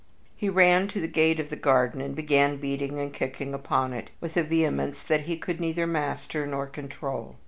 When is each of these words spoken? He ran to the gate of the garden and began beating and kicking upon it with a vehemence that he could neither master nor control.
He 0.35 0.49
ran 0.49 0.87
to 0.87 0.99
the 0.99 1.07
gate 1.07 1.39
of 1.39 1.51
the 1.51 1.55
garden 1.55 2.01
and 2.01 2.15
began 2.15 2.57
beating 2.57 2.97
and 2.97 3.13
kicking 3.13 3.53
upon 3.53 3.93
it 3.93 4.09
with 4.19 4.35
a 4.35 4.41
vehemence 4.41 5.03
that 5.03 5.25
he 5.27 5.37
could 5.37 5.59
neither 5.61 5.85
master 5.85 6.47
nor 6.47 6.65
control. 6.65 7.35